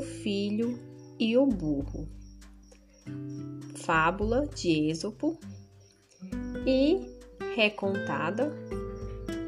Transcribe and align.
filho 0.00 0.78
e 1.18 1.36
o 1.36 1.46
burro. 1.46 2.08
Fábula 3.76 4.46
de 4.46 4.90
Êxopo 4.90 5.38
e 6.66 7.00
recontada 7.54 8.52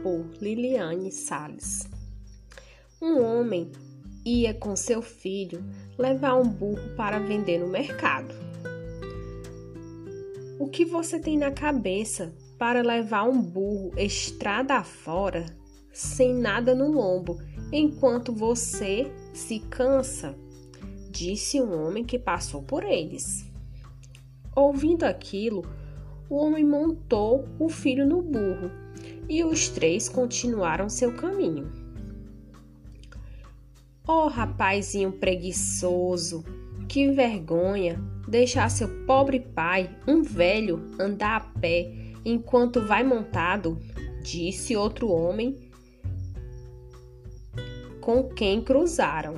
por 0.02 0.26
Liliane 0.40 1.10
Sales. 1.12 1.88
Um 3.00 3.22
homem 3.22 3.70
ia 4.24 4.54
com 4.54 4.74
seu 4.74 5.02
filho 5.02 5.62
levar 5.98 6.34
um 6.36 6.48
burro 6.48 6.94
para 6.96 7.18
vender 7.18 7.58
no 7.58 7.68
mercado. 7.68 8.34
O 10.58 10.68
que 10.68 10.84
você 10.84 11.18
tem 11.20 11.38
na 11.38 11.50
cabeça 11.50 12.34
para 12.58 12.82
levar 12.82 13.24
um 13.24 13.40
burro 13.40 13.92
estrada 13.96 14.82
fora 14.82 15.63
sem 15.94 16.34
nada 16.34 16.74
no 16.74 16.90
lombo, 16.90 17.40
enquanto 17.72 18.32
você 18.32 19.10
se 19.32 19.60
cansa? 19.60 20.36
Disse 21.08 21.60
um 21.60 21.86
homem 21.86 22.04
que 22.04 22.18
passou 22.18 22.62
por 22.62 22.82
eles. 22.82 23.48
Ouvindo 24.54 25.04
aquilo, 25.04 25.64
o 26.28 26.36
homem 26.36 26.64
montou 26.64 27.48
o 27.58 27.68
filho 27.68 28.04
no 28.04 28.20
burro 28.20 28.70
e 29.28 29.44
os 29.44 29.68
três 29.68 30.08
continuaram 30.08 30.88
seu 30.88 31.14
caminho. 31.14 31.70
Oh, 34.06 34.26
rapazinho 34.26 35.12
preguiçoso, 35.12 36.44
que 36.88 37.10
vergonha 37.12 37.98
deixar 38.28 38.68
seu 38.68 38.88
pobre 39.06 39.38
pai, 39.38 39.96
um 40.08 40.22
velho, 40.22 40.90
andar 40.98 41.36
a 41.36 41.60
pé 41.60 41.92
enquanto 42.24 42.80
vai 42.80 43.04
montado, 43.04 43.78
disse 44.22 44.74
outro 44.74 45.10
homem 45.10 45.70
com 48.04 48.22
quem 48.22 48.60
cruzaram. 48.60 49.36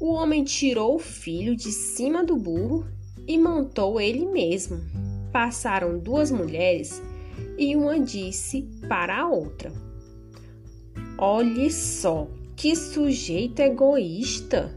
O 0.00 0.14
homem 0.14 0.42
tirou 0.42 0.94
o 0.94 0.98
filho 0.98 1.54
de 1.54 1.70
cima 1.70 2.24
do 2.24 2.34
burro 2.34 2.86
e 3.28 3.36
montou 3.36 4.00
ele 4.00 4.24
mesmo. 4.24 4.80
Passaram 5.30 5.98
duas 5.98 6.30
mulheres 6.30 7.02
e 7.58 7.76
uma 7.76 8.00
disse 8.00 8.62
para 8.88 9.20
a 9.20 9.28
outra: 9.28 9.70
Olhe 11.18 11.70
só, 11.70 12.26
que 12.56 12.74
sujeito 12.74 13.60
egoísta! 13.60 14.74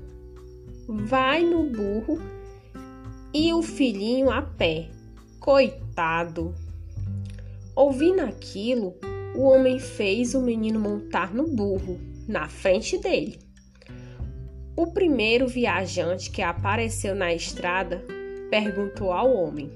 Vai 0.86 1.46
no 1.46 1.64
burro 1.64 2.20
e 3.34 3.54
o 3.54 3.62
filhinho 3.62 4.30
a 4.30 4.42
pé. 4.42 4.90
Coitado! 5.40 6.54
Ouvindo 7.74 8.20
aquilo, 8.20 8.96
o 9.34 9.44
homem 9.44 9.80
fez 9.80 10.36
o 10.36 10.42
menino 10.42 10.78
montar 10.78 11.34
no 11.34 11.48
burro 11.48 12.17
na 12.28 12.50
frente 12.50 12.98
dele. 12.98 13.40
O 14.76 14.88
primeiro 14.88 15.48
viajante 15.48 16.30
que 16.30 16.42
apareceu 16.42 17.16
na 17.16 17.34
estrada 17.34 18.04
perguntou 18.50 19.12
ao 19.12 19.34
homem: 19.34 19.72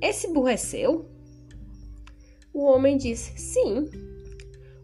Esse 0.00 0.32
burro 0.32 0.48
é 0.48 0.56
seu? 0.56 1.08
O 2.52 2.64
homem 2.64 2.96
disse: 2.96 3.38
Sim. 3.38 3.88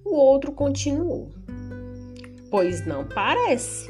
O 0.05 0.15
outro 0.15 0.53
continuou: 0.53 1.31
Pois 2.51 2.87
não 2.87 3.07
parece. 3.07 3.89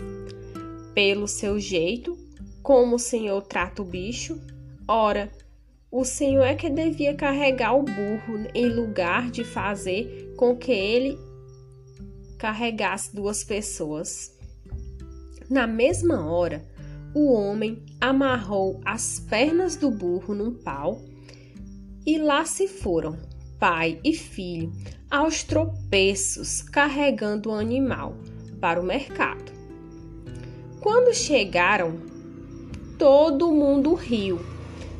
Pelo 0.94 1.28
seu 1.28 1.60
jeito, 1.60 2.18
como 2.62 2.96
o 2.96 2.98
senhor 2.98 3.42
trata 3.42 3.82
o 3.82 3.84
bicho, 3.84 4.40
ora, 4.88 5.30
o 5.90 6.04
senhor 6.04 6.42
é 6.42 6.54
que 6.54 6.68
devia 6.68 7.14
carregar 7.14 7.74
o 7.74 7.82
burro 7.82 8.48
em 8.54 8.66
lugar 8.66 9.30
de 9.30 9.44
fazer 9.44 10.34
com 10.36 10.56
que 10.56 10.72
ele 10.72 11.16
carregasse 12.38 13.14
duas 13.14 13.42
pessoas. 13.42 14.32
Na 15.50 15.66
mesma 15.66 16.24
hora, 16.30 16.64
o 17.14 17.32
homem 17.32 17.82
amarrou 18.00 18.80
as 18.84 19.18
pernas 19.18 19.76
do 19.76 19.90
burro 19.90 20.34
num 20.34 20.54
pau 20.54 21.02
e 22.06 22.16
lá 22.18 22.44
se 22.44 22.68
foram, 22.68 23.18
pai 23.58 23.98
e 24.04 24.14
filho, 24.14 24.72
aos 25.10 25.42
tropeços, 25.42 26.62
carregando 26.62 27.50
o 27.50 27.54
animal 27.54 28.16
para 28.60 28.80
o 28.80 28.84
mercado. 28.84 29.52
Quando 30.80 31.14
chegaram, 31.14 31.98
todo 32.98 33.52
mundo 33.52 33.94
riu. 33.94 34.38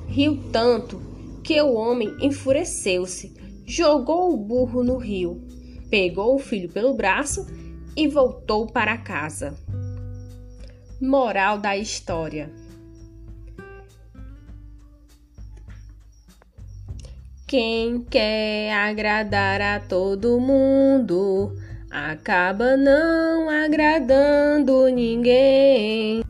Riu 0.06 0.38
tanto 0.50 1.00
que 1.44 1.60
o 1.60 1.74
homem 1.74 2.16
enfureceu-se, 2.20 3.34
jogou 3.66 4.32
o 4.32 4.36
burro 4.36 4.82
no 4.82 4.96
rio 4.96 5.46
pegou 5.90 6.34
o 6.34 6.38
filho 6.38 6.68
pelo 6.68 6.94
braço 6.94 7.46
e 7.96 8.06
voltou 8.06 8.66
para 8.66 8.96
casa. 8.98 9.54
Moral 11.00 11.58
da 11.58 11.76
história: 11.76 12.50
Quem 17.46 18.02
quer 18.02 18.72
agradar 18.74 19.60
a 19.60 19.80
todo 19.80 20.38
mundo 20.38 21.56
acaba 21.90 22.76
não 22.76 23.48
agradando 23.48 24.88
ninguém. 24.88 26.27